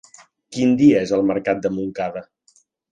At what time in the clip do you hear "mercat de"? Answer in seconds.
1.33-1.75